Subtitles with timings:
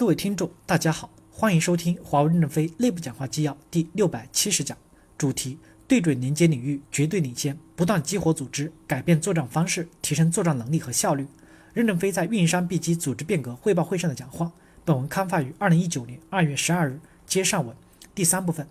[0.00, 4.74] 各位听众，大家好，欢迎收听华为任正非内部讲话纪要第六百七十讲，
[5.18, 11.26] 主题：对准连接领域绝对领先，不断激活组织，改变作战方式，提升作战能力和效率。
[11.74, 14.50] 任正非在运营商 B 机组织变革汇报会上的讲话。
[14.86, 16.98] 本文刊发于二零一九年二月十二日。
[17.26, 17.76] 接上文
[18.14, 18.66] 第三部分，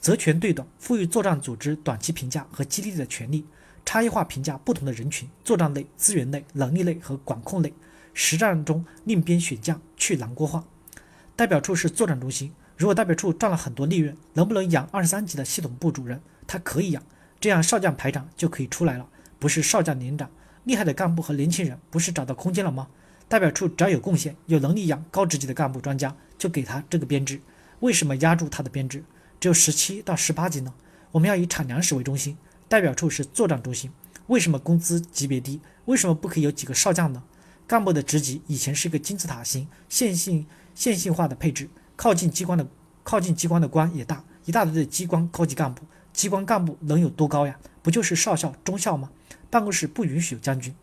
[0.00, 3.46] 责权对等，赋予作战组织短期评价和激励的权利，
[3.84, 7.72] 差异化评价不同的人群：作战类、资源类、能力类和管控类。
[8.14, 10.64] 实战中另编选将，去囊锅化。
[11.42, 16.20] 代表处是作战中心，如果代表处赚了很多利润，能不能养二十三级的系统部主任？
[16.46, 17.02] 他可以养，
[17.40, 19.08] 这样少将排长就可以出来了，
[19.40, 20.30] 不是少将连长。
[20.62, 22.86] 厉害的干部和年轻人不是找到空间了吗？
[23.28, 27.40] 代表处只要有贡献、有能力养高职级的干部专家，就给他这个编制。
[27.80, 29.02] 为什么压住他的编制？
[29.40, 30.72] 只有十七到十八级呢？
[31.10, 33.90] 我们要以产粮食为中心，代表处是作战中心。
[34.28, 35.60] 为什么工资级别低？
[35.86, 37.24] 为什么不可以有几个少将呢？
[37.66, 40.46] 干部的职级以前是一个金字塔型线性。
[40.74, 42.66] 线性化的配置，靠近机关的
[43.02, 47.58] 靠近机关的官也大，一大堆的机关高级干部，机关干部能有多高呀？
[47.82, 49.10] 不就是少校、中校吗？
[49.50, 50.74] 办公室不允许有将军。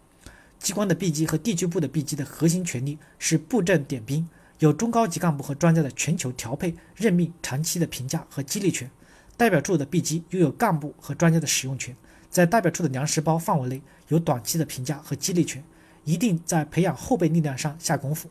[0.59, 4.27] 机关的 B 级和地区部的 B 级的核心权力是布阵点兵，
[4.59, 8.91] 有中高级干部和专家的全球调配、任命、长期的评价和激励权。
[9.37, 11.95] 代表处的 B 级拥有干部和专家的使用权，
[12.29, 15.63] 在代表处的粮食包范围内有短期的评价和激励权，
[16.03, 18.29] 一定在培养后备力量上下功夫。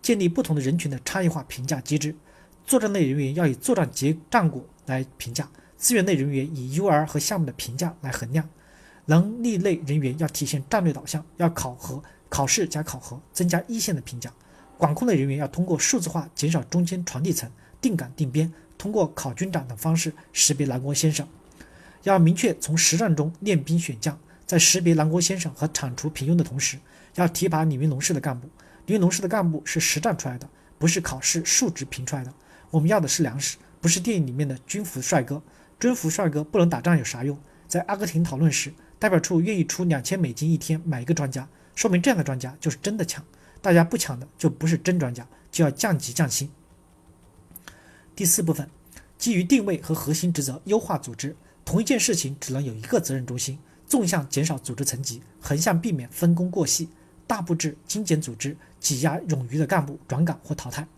[0.00, 2.14] 建立不同的人群的差异化评价机制，
[2.66, 8.48] 作战类人员要以作战结战果来评价，资源类人员以 UR 和项目的评价来衡量，
[9.06, 14.32] 能力类人员要体现战略导向，要考核、考试加考核，增加一线的评价。
[14.76, 21.26] 管控类人员要通过数字化减少中间传递层，定岗定编，通过考军长等方式识别南国先生。
[22.04, 26.78] 要明确从实战中练兵选将，在识别南国先生和铲除平庸的同时，
[27.16, 28.48] 要提拔李云龙式的干部。
[28.88, 32.32] 因为龙式的干部是实战出来的，不是考试数值评出来的。
[32.70, 35.42] 我们要的是粮食，不是电影里面的军服帅哥。
[35.78, 37.38] 军服帅哥不能打仗有啥用？
[37.68, 43.22] 在阿根廷讨论时，代表处愿意出两千美金一天买一个专家，说明这样的专家就是真的强。
[43.60, 46.50] 大家不抢的就不是真专家，就要降级降薪。
[48.16, 48.70] 第四部分，
[49.18, 51.36] 基于定位和核心职责优化组织。
[51.62, 56.88] 同一件事情只能有一个责任中心，纵向减少组织层级，横向避免分工过细。
[57.28, 60.88] 大布置、精简组织，挤压冗余的干部转岗或淘汰。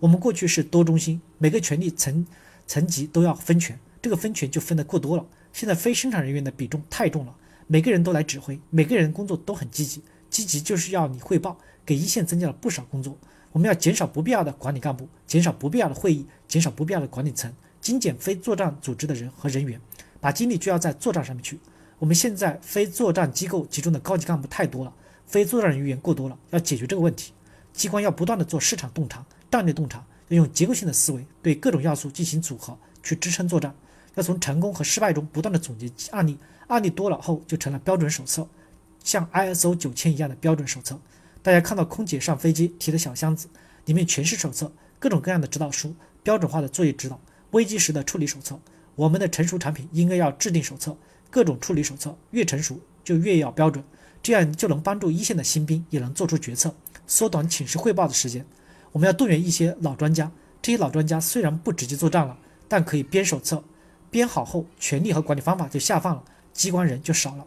[0.00, 2.26] 我们过去是多中心，每个权力层
[2.66, 5.26] 层级都要分权，这个分权就分得过多了。
[5.52, 7.34] 现在非生产人员的比重太重了，
[7.66, 13.18] 每个人都来指挥，每个人工作都很积极，积极就是要你汇报，给一线增加了不少工作。
[13.52, 19.80] 我们要减少不必要的管理干部，减少不必要的会议，减少不必要的管理层，精简非作战组织的人和人员，
[20.20, 21.58] 把精力聚焦在作战上面去。
[21.98, 24.94] 我们现在非作战机构集中的高级干部太多了。
[25.28, 27.32] 非作战人员过多了，要解决这个问题。
[27.74, 33.72] 机关要不断的做市场洞察、战略洞察，要用结构性的思维对各种要素进行组合，去支撑作战。
[34.14, 38.48] 要从成功和失败中不断的总结案例，案例多了后就成了标准手册，
[39.04, 40.98] 像 ISO 九千一样的标准手册。
[41.42, 43.48] 大家看到空姐上飞机提的小箱子，
[43.84, 47.20] 里面全是手册，各种各样的指导书，标准化的作业指导，
[47.52, 48.58] 危机时的处理手册。
[48.96, 50.96] 我们的成熟产品应该要制定手册，
[51.30, 53.84] 各种处理手册，越成熟就越要标准。
[54.22, 56.74] 这样就能帮助一线的新兵也能做出决策，
[57.06, 58.44] 缩短请示汇报的时间。
[58.92, 60.30] 我们要动员一些老专家，
[60.60, 62.36] 这些老专家虽然不直接作战了，
[62.66, 63.62] 但可以编手册，
[64.10, 67.46] 编好后权力和管理方法就下放了，机关人就少了。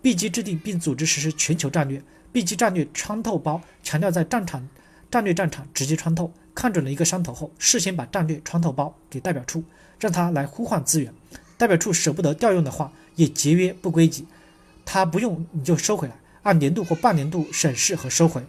[0.00, 2.02] B 级制定并组织实施全球战略
[2.32, 4.68] ，B 级战略穿透包强调在战场
[5.10, 9.64] 战略战场直接穿透，看准了一个山头后，事先把战略穿透包给代表处，
[9.98, 11.12] 让他来呼唤资源。
[11.56, 14.24] 代表处舍不得调用的话，也节约不归集。
[14.90, 18.42] 他不用你就收回来，按年度或半年度审视和收回。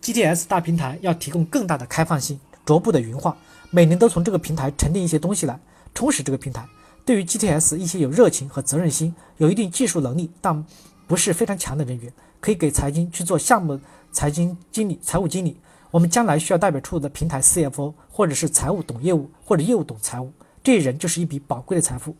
[0.00, 3.36] GTS 大平台要提供更大的开放性，逐步的云化，
[3.68, 5.60] 每年都从这个平台沉淀一些东西来，
[5.94, 6.66] 充实这个平台。
[7.04, 10.64] 对于 GTS 一些有热情和责任心、有一定技术能力但
[11.06, 12.10] 不是非常强的人员，
[12.40, 13.78] 可以给财经去做项目
[14.10, 15.60] 财经经理、财务经理。
[15.90, 20.32] 我们将来需要代表处的平台 CFO，或者是财务懂业务，或者业务懂财务，
[20.64, 22.16] 这些人就是一笔宝贵的财富。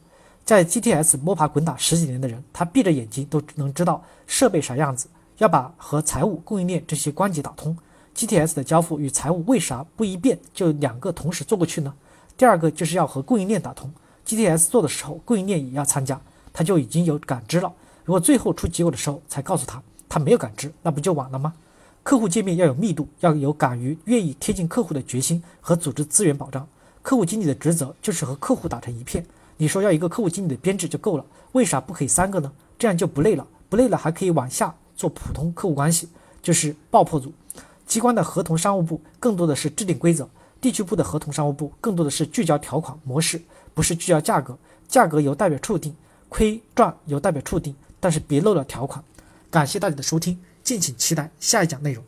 [0.50, 5.06] 在 GTS 摸爬滚打十几年的人，他闭着眼睛都能知道设备啥样子。
[5.38, 7.78] 要把和财务、供应链这些关节打通。
[8.16, 11.94] GTS 的交付与财务为啥不一遍就两个同时做过去呢？
[12.36, 13.88] 第二个就是要和供应链打通。
[14.26, 16.20] GTS 做的时候，供应链也要参加，
[16.52, 17.72] 他就已经有感知了。
[18.04, 21.54] 如果最后出结果的时候才告诉他，他没有感知，那不就晚了吗？
[22.02, 26.66] 客户界面要有密度，要有敢于愿意贴近客户的决心和组织资源保障。
[27.02, 29.24] 客户经理的职责就是和客户打成一片。
[29.60, 32.50] 你说要一个客户经理的编制就够了，为啥不可以三个呢？
[32.78, 36.08] 这样就不累了，不累了还可以往下做普通客户关系，
[36.42, 37.30] 就是爆破组。
[37.86, 40.26] 机关的合同商务部更多的是制定规则，
[40.62, 43.38] 地区部的合同商务部更多的是聚焦条款模式，
[43.74, 44.56] 不是聚焦价格。
[44.88, 45.94] 价格由代表处定，
[46.30, 49.04] 亏赚由代表处定，但是别漏了条款。
[49.50, 52.02] 感谢大家的收听，敬请期待下一讲内容。